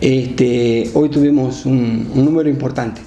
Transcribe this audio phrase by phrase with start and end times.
[0.00, 3.00] Este, hoy tuvimos un, número importante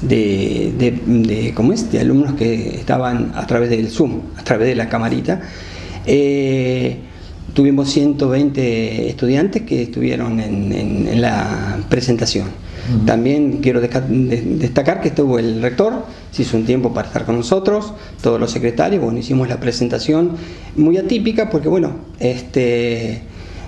[0.00, 1.92] de, de, ¿cómo es?
[1.92, 5.42] de alumnos que estaban a través del Zoom, a través de la camarita.
[6.06, 6.96] Eh,
[7.52, 12.46] tuvimos 120 estudiantes que estuvieron en, la presentación.
[13.04, 17.92] También quiero destacar que estuvo el rector, se hizo un tiempo para estar con nosotros,
[18.22, 20.32] todos los secretarios, bueno, hicimos la presentación
[20.76, 23.22] muy atípica porque, bueno, este,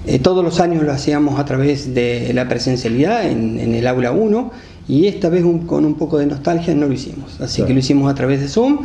[0.07, 4.51] eh, todos los años lo hacíamos a través de la presencialidad en, el aula 1
[4.88, 8.10] y esta vez con un poco de nostalgia no lo hicimos, así que lo hicimos
[8.10, 8.80] a través de Zoom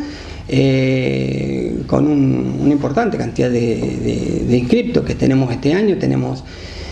[0.49, 5.97] eh, con una importante cantidad de, inscriptos que tenemos este año.
[5.97, 6.45] Tenemos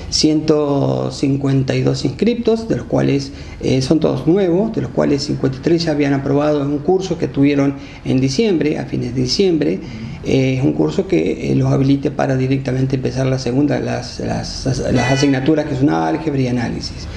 [0.09, 6.13] 152 inscriptos, de los cuales eh, son todos nuevos, de los cuales 53 ya habían
[6.13, 9.79] aprobado un curso que tuvieron en diciembre, a fines de diciembre.
[10.25, 14.67] Eh, es un curso que los habilite para directamente empezar la segunda, las, las
[15.11, 17.07] asignaturas que son álgebra y análisis.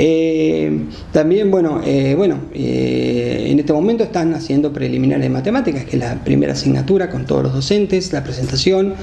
[0.00, 5.96] Eh, también, bueno, eh, bueno eh, en este momento están haciendo preliminares de matemáticas, que
[5.96, 8.94] es la primera asignatura con todos los docentes, la presentación.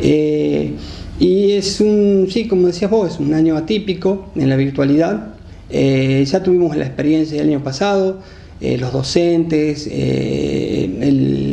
[0.00, 5.34] y es un, sí, como decías vos, es un año atípico en la virtualidad.
[5.70, 8.20] ya tuvimos la experiencia del año pasado,
[8.60, 9.88] los docentes,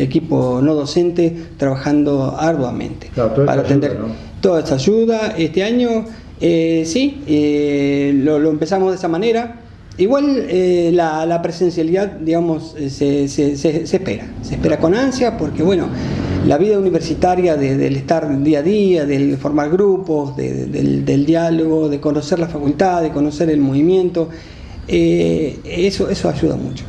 [0.05, 3.97] equipo no docente trabajando arduamente para atender
[4.41, 5.35] toda esta ayuda.
[5.37, 6.05] Este año
[6.41, 9.61] eh, sí, eh, lo, empezamos de esa manera.
[9.97, 15.87] Igual eh, la, presencialidad, digamos, se, espera, se espera con ansia porque, bueno,
[16.45, 22.39] la vida universitaria del estar día a día, del formar grupos, del, diálogo, de conocer
[22.39, 24.27] la facultad, de conocer el movimiento,
[24.85, 26.83] eso, eso ayuda mucho.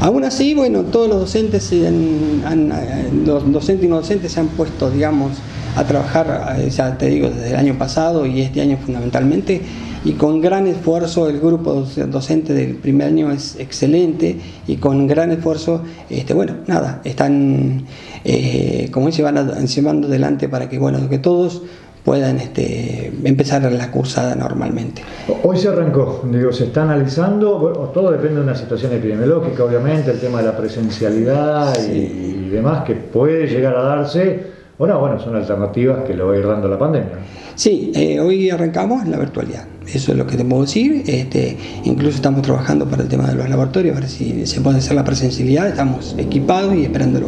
[0.00, 5.32] Aún así, bueno, todos los docentes, los docentes y no docentes se han puesto, digamos,
[5.76, 9.60] a trabajar, eh, ya te digo, desde el año pasado y este año fundamentalmente,
[10.02, 15.32] y con gran esfuerzo el grupo docente del primer año es excelente y con gran
[15.32, 17.84] esfuerzo, este, bueno, nada, están,
[18.24, 21.60] eh, como se van llevando adelante para que, bueno, que todos
[22.04, 25.02] puedan este, empezar la cursada normalmente.
[25.42, 30.18] Hoy se arrancó, digo, se está analizando, todo depende de una situación epidemiológica, obviamente, el
[30.18, 36.04] tema de la presencialidad y demás que puede llegar a darse bueno, bueno, son alternativas
[36.06, 37.18] que lo va a ir dando la pandemia.
[37.54, 41.02] Sí, eh, hoy arrancamos la virtualidad, eso es lo que te puedo decir.
[41.06, 44.78] Este, incluso estamos trabajando para el tema de los laboratorios, a ver si se puede
[44.78, 47.26] hacer la presencialidad, estamos equipados y esperándolo,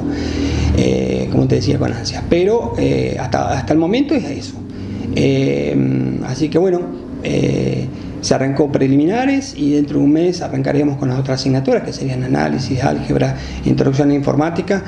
[0.79, 2.25] eh, como te decía, con ansias.
[2.31, 4.62] Pero eh, hasta, hasta el momento es eso.
[6.27, 6.81] Así que bueno,
[8.23, 12.23] se arrancó preliminares y dentro de un mes arrancaremos con las otras asignaturas, que serían
[12.23, 14.85] análisis, álgebra, introducción a informática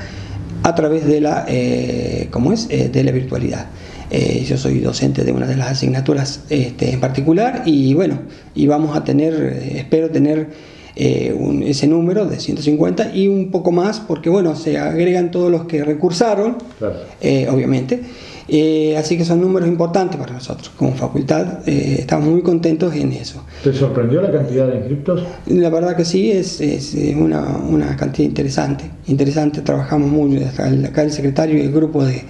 [0.65, 2.67] a través de la, eh, es?
[2.71, 3.67] Eh, de la virtualidad.
[4.11, 8.21] Eh, yo soy docente de una de las asignaturas este, en particular y bueno,
[8.55, 9.35] y vamos a tener,
[9.75, 15.51] espero tener ese número de 150 y un poco más porque bueno, se agregan todos
[15.51, 16.57] los que recursaron,
[17.51, 18.01] obviamente.
[18.47, 20.71] Eh, así que son números importantes para nosotros.
[20.77, 23.43] Como facultad eh, estamos muy contentos en eso.
[23.63, 25.25] ¿Te sorprendió la cantidad de inscriptos?
[25.47, 28.91] La verdad que sí, es, es una, una, cantidad interesante.
[29.07, 30.45] Interesante, trabajamos mucho.
[30.89, 32.23] Acá el secretario y el grupo de,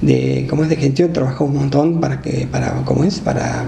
[0.00, 3.20] de como es de gestión trabajamos un montón para que, para, ¿cómo es?
[3.20, 3.64] Para,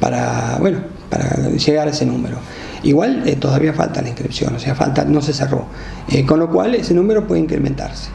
[0.00, 0.78] para, bueno,
[1.10, 2.36] para llegar a ese número.
[2.84, 5.66] Igual eh, todavía falta la inscripción, o sea, falta, no se cerró.
[6.28, 8.10] con lo cual ese número puede incrementarse.